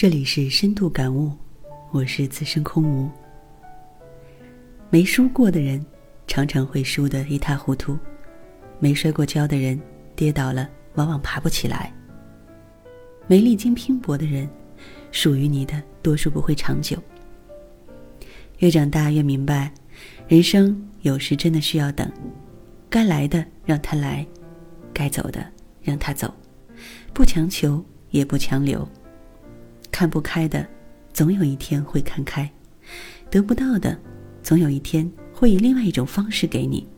[0.00, 1.30] 这里是深度感悟，
[1.90, 3.06] 我是资深空无。
[4.88, 5.84] 没输过的人，
[6.26, 7.98] 常常会输得一塌糊涂；
[8.78, 9.78] 没摔过跤的人，
[10.16, 11.92] 跌倒了往往爬不起来。
[13.26, 14.48] 没历经拼搏的人，
[15.12, 16.96] 属于你的多数不会长久。
[18.60, 19.70] 越长大越明白，
[20.26, 22.10] 人生有时真的需要等，
[22.88, 24.26] 该来的让他来，
[24.94, 25.46] 该走的
[25.82, 26.32] 让他走，
[27.12, 28.88] 不强求也不强留。
[30.00, 30.66] 看不开的，
[31.12, 32.48] 总有一天会看开；
[33.28, 34.00] 得不到的，
[34.42, 36.88] 总有一天会以另外一种方式给你。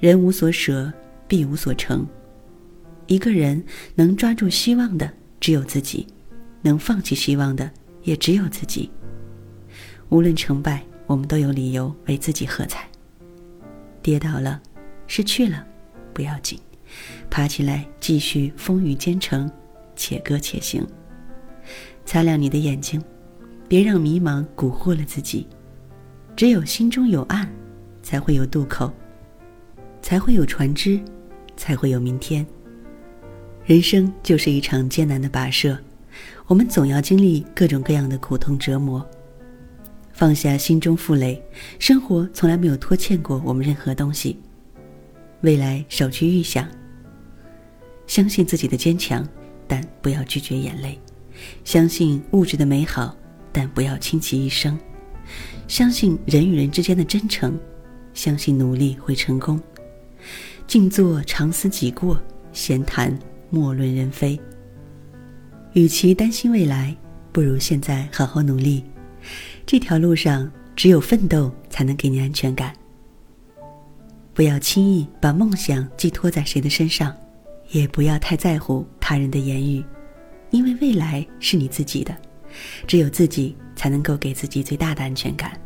[0.00, 0.92] 人无所舍，
[1.28, 2.04] 必无所成。
[3.06, 3.64] 一个人
[3.94, 6.04] 能抓住希望的只有自己，
[6.62, 7.70] 能放弃希望的
[8.02, 8.90] 也只有自己。
[10.08, 12.88] 无论成败，我们都有理由为自己喝彩。
[14.02, 14.60] 跌倒了，
[15.06, 15.64] 失去了，
[16.12, 16.58] 不要紧，
[17.30, 19.48] 爬起来继续风雨兼程。
[19.94, 20.84] 且歌且行。
[22.04, 23.02] 擦亮你的眼睛，
[23.68, 25.46] 别让迷茫蛊惑了自己。
[26.36, 27.48] 只有心中有岸，
[28.02, 28.92] 才会有渡口，
[30.02, 31.00] 才会有船只，
[31.56, 32.46] 才会有明天。
[33.64, 35.78] 人生就是一场艰难的跋涉，
[36.46, 39.04] 我们总要经历各种各样的苦痛折磨。
[40.12, 41.42] 放下心中负累，
[41.78, 44.38] 生活从来没有拖欠过我们任何东西。
[45.40, 46.68] 未来少去预想，
[48.06, 49.26] 相信自己的坚强。
[49.66, 51.00] 但不要拒绝眼泪，
[51.64, 53.16] 相信物质的美好，
[53.52, 54.76] 但不要倾其一生；
[55.68, 57.58] 相信人与人之间的真诚，
[58.12, 59.60] 相信努力会成功。
[60.66, 62.20] 静坐常思己过，
[62.52, 63.16] 闲谈
[63.50, 64.38] 莫论人非。
[65.72, 66.96] 与其担心未来，
[67.32, 68.84] 不如现在好好努力。
[69.66, 72.72] 这条路上，只有奋斗才能给你安全感。
[74.32, 77.14] 不要轻易把梦想寄托在谁的身上。
[77.70, 79.82] 也不要太在乎他人的言语，
[80.54, 82.16] 因为未来是你自己的，
[82.86, 85.60] 只有自己才能够给自己最大的安全感。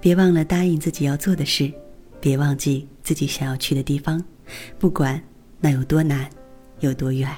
[0.00, 1.72] 别忘了答应自己要做的事，
[2.20, 4.20] 别忘记自己想要去的地方，
[4.76, 5.22] 不管
[5.60, 6.28] 那有多难，
[6.80, 7.30] 有多远。